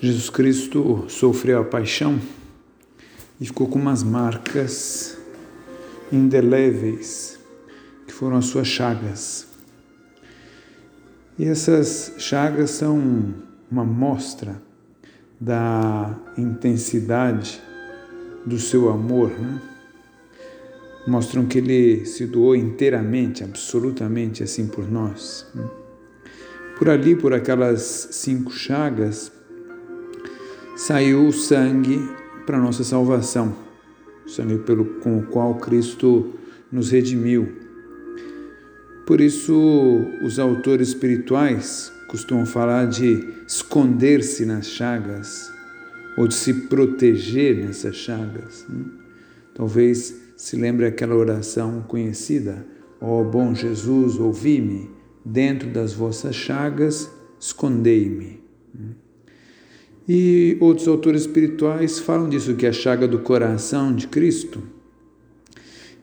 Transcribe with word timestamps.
Jesus 0.00 0.30
Cristo 0.30 1.06
sofreu 1.08 1.60
a 1.60 1.64
paixão 1.64 2.20
e 3.40 3.46
ficou 3.46 3.66
com 3.66 3.80
umas 3.80 4.04
marcas 4.04 5.18
indeléveis, 6.12 7.36
que 8.06 8.12
foram 8.12 8.36
as 8.36 8.44
suas 8.44 8.68
chagas. 8.68 9.48
E 11.36 11.44
essas 11.44 12.14
chagas 12.18 12.70
são 12.70 13.34
uma 13.68 13.84
mostra 13.84 14.62
da 15.40 16.16
intensidade 16.36 17.60
do 18.46 18.58
seu 18.58 18.90
amor, 18.90 19.30
né? 19.30 19.60
mostram 21.08 21.44
que 21.44 21.58
ele 21.58 22.06
se 22.06 22.24
doou 22.24 22.54
inteiramente, 22.54 23.42
absolutamente 23.42 24.44
assim 24.44 24.68
por 24.68 24.88
nós. 24.88 25.44
Né? 25.52 25.68
Por 26.78 26.88
ali, 26.88 27.16
por 27.16 27.34
aquelas 27.34 28.10
cinco 28.12 28.52
chagas, 28.52 29.32
saiu 30.78 31.26
o 31.26 31.32
sangue 31.32 32.08
para 32.46 32.56
nossa 32.56 32.84
salvação, 32.84 33.52
o 34.24 34.28
sangue 34.28 34.58
pelo, 34.58 34.84
com 35.00 35.18
o 35.18 35.26
qual 35.26 35.56
Cristo 35.56 36.34
nos 36.70 36.92
redimiu. 36.92 37.52
Por 39.04 39.20
isso, 39.20 39.52
os 40.22 40.38
autores 40.38 40.88
espirituais 40.88 41.92
costumam 42.06 42.46
falar 42.46 42.86
de 42.86 43.18
esconder-se 43.44 44.46
nas 44.46 44.68
chagas 44.68 45.52
ou 46.16 46.28
de 46.28 46.34
se 46.34 46.54
proteger 46.68 47.56
nessas 47.56 47.96
chagas. 47.96 48.64
Né? 48.68 48.84
Talvez 49.54 50.14
se 50.36 50.54
lembre 50.54 50.86
aquela 50.86 51.16
oração 51.16 51.82
conhecida: 51.88 52.64
Ó 53.00 53.20
oh, 53.20 53.24
bom 53.24 53.52
Jesus, 53.52 54.14
ouvi-me, 54.14 54.88
dentro 55.24 55.68
das 55.70 55.92
vossas 55.92 56.36
chagas, 56.36 57.10
escondei-me. 57.40 58.38
E 60.08 60.56
outros 60.58 60.88
autores 60.88 61.22
espirituais 61.22 61.98
falam 61.98 62.30
disso, 62.30 62.54
que 62.54 62.66
a 62.66 62.72
chaga 62.72 63.06
do 63.06 63.18
coração 63.18 63.94
de 63.94 64.06
Cristo 64.06 64.62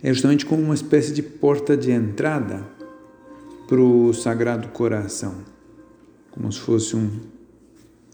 é 0.04 0.14
justamente 0.14 0.46
como 0.46 0.62
uma 0.62 0.76
espécie 0.76 1.12
de 1.12 1.24
porta 1.24 1.76
de 1.76 1.92
entrada 1.92 2.64
para 3.68 3.82
o 3.82 4.14
Sagrado 4.14 4.68
Coração, 4.68 5.34
como 6.30 6.52
se 6.52 6.60
fosse 6.60 6.96
um 6.96 7.10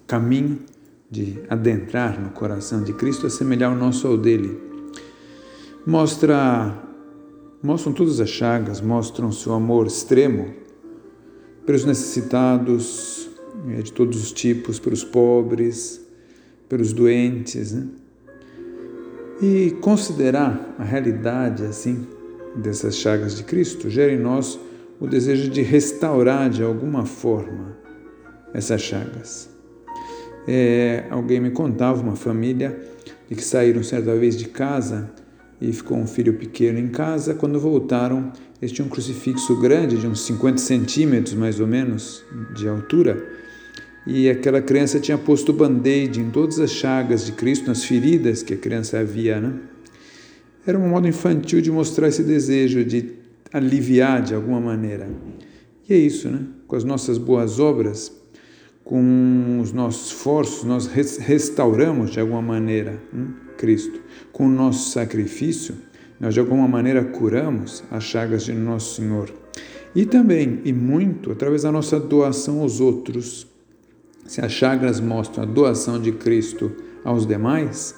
caminho 0.08 0.60
de 1.10 1.40
adentrar 1.50 2.22
no 2.22 2.30
coração 2.30 2.82
de 2.82 2.94
Cristo, 2.94 3.28
assemelhar 3.28 3.74
o 3.74 3.76
nosso 3.76 4.08
ao 4.08 4.18
dele. 4.18 4.58
Mostra, 5.86 6.74
mostram 7.62 7.92
todas 7.92 8.22
as 8.22 8.30
chagas, 8.30 8.80
mostram 8.80 9.30
seu 9.34 9.54
amor 9.54 9.88
extremo 9.88 10.54
pelos 11.66 11.84
necessitados, 11.84 13.31
é, 13.70 13.82
de 13.82 13.92
todos 13.92 14.22
os 14.22 14.32
tipos, 14.32 14.80
pelos 14.80 15.04
pobres, 15.04 16.02
pelos 16.68 16.94
doentes, 16.94 17.74
né? 17.74 17.88
E 19.42 19.72
considerar 19.82 20.76
a 20.78 20.84
realidade 20.84 21.64
assim 21.64 22.08
dessas 22.56 22.96
chagas 22.96 23.36
de 23.36 23.44
Cristo 23.44 23.90
gera 23.90 24.12
em 24.12 24.20
nós 24.20 24.60
o 25.00 25.08
desejo 25.08 25.50
de 25.50 25.62
restaurar 25.62 26.50
de 26.50 26.62
alguma 26.62 27.06
forma 27.06 27.76
essas 28.54 28.82
chagas. 28.82 29.50
É, 30.48 31.06
alguém 31.10 31.40
me 31.40 31.52
contava 31.52 32.02
uma 32.02 32.16
família 32.16 32.80
de 33.28 33.36
que 33.36 33.44
saíram 33.44 33.84
certa 33.84 34.16
vez 34.16 34.38
de 34.38 34.46
casa 34.46 35.10
e 35.60 35.72
ficou 35.72 35.98
um 35.98 36.08
filho 36.08 36.34
pequeno 36.34 36.80
em 36.80 36.88
casa. 36.88 37.34
Quando 37.34 37.60
voltaram, 37.60 38.32
tinham 38.68 38.88
um 38.88 38.90
crucifixo 38.90 39.60
grande, 39.60 39.98
de 39.98 40.08
uns 40.08 40.22
50 40.26 40.58
centímetros 40.58 41.34
mais 41.34 41.60
ou 41.60 41.68
menos 41.68 42.24
de 42.56 42.68
altura, 42.68 43.26
e 44.06 44.30
aquela 44.30 44.62
criança 44.62 45.00
tinha 45.00 45.18
posto 45.18 45.54
band-aid 45.54 46.20
em 46.20 46.32
todas 46.32 46.60
as 46.60 46.72
chagas 46.72 47.26
de 47.26 47.34
Cristo, 47.34 47.68
nas 47.68 47.84
feridas 47.84 48.42
que 48.42 48.54
a 48.54 48.58
criança 48.58 49.00
havia, 49.00 49.40
né? 49.40 49.54
Era 50.66 50.78
um 50.78 50.90
modo 50.90 51.08
infantil 51.08 51.62
de 51.62 51.72
mostrar 51.72 52.08
esse 52.08 52.24
desejo 52.24 52.84
de 52.84 53.14
aliviar 53.52 54.22
de 54.22 54.34
alguma 54.34 54.60
maneira. 54.60 55.10
E 55.88 55.94
é 55.94 55.98
isso, 55.98 56.30
né? 56.30 56.40
Com 56.68 56.76
as 56.76 56.84
nossas 56.84 57.18
boas 57.18 57.60
obras, 57.60 58.12
com 58.84 59.60
os 59.62 59.72
nossos 59.72 60.08
esforços, 60.08 60.64
nós 60.64 60.88
restauramos 60.88 62.12
de 62.12 62.20
alguma 62.20 62.42
maneira 62.42 63.02
hein? 63.14 63.28
Cristo. 63.58 64.02
Com 64.32 64.48
o 64.48 64.50
nosso 64.50 64.92
sacrifício, 64.92 65.76
nós 66.20 66.34
de 66.34 66.40
alguma 66.40 66.68
maneira 66.68 67.04
curamos 67.04 67.84
as 67.92 68.04
chagas 68.04 68.46
de 68.46 68.54
nosso 68.54 68.96
Senhor. 68.96 69.32
E 69.96 70.06
também, 70.06 70.62
e 70.64 70.72
muito, 70.72 71.32
através 71.32 71.64
da 71.64 71.72
nossa 71.72 72.00
doação 72.00 72.62
aos 72.62 72.80
outros, 72.80 73.48
se 74.32 74.40
as 74.40 74.54
chagas 74.54 75.02
mostram 75.02 75.44
a 75.44 75.46
doação 75.46 76.00
de 76.00 76.14
Cristo 76.14 76.72
aos 77.04 77.26
demais, 77.26 77.94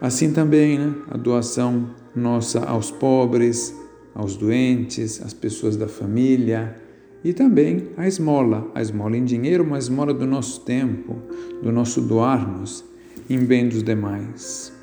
assim 0.00 0.32
também 0.32 0.78
né, 0.78 0.94
a 1.10 1.16
doação 1.16 1.90
nossa 2.14 2.60
aos 2.60 2.92
pobres, 2.92 3.74
aos 4.14 4.36
doentes, 4.36 5.20
às 5.20 5.34
pessoas 5.34 5.76
da 5.76 5.88
família 5.88 6.76
e 7.24 7.32
também 7.32 7.88
a 7.96 8.06
esmola, 8.06 8.70
a 8.72 8.80
esmola 8.80 9.16
em 9.16 9.24
dinheiro, 9.24 9.64
uma 9.64 9.78
esmola 9.78 10.14
do 10.14 10.28
nosso 10.28 10.60
tempo, 10.60 11.16
do 11.60 11.72
nosso 11.72 12.02
doarmos 12.02 12.84
em 13.28 13.40
bem 13.40 13.68
dos 13.68 13.82
demais. 13.82 14.77